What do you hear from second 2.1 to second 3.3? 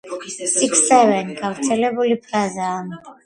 ფრაზაა